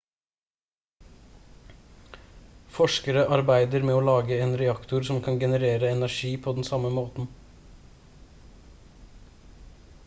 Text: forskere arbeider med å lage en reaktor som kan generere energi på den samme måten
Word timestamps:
forskere 2.77 3.25
arbeider 3.35 3.85
med 3.89 3.99
å 3.99 4.01
lage 4.07 4.39
en 4.47 4.57
reaktor 4.63 5.05
som 5.11 5.21
kan 5.29 5.39
generere 5.45 5.93
energi 5.99 6.33
på 6.47 6.57
den 6.61 6.69
samme 6.73 6.93
måten 6.99 7.31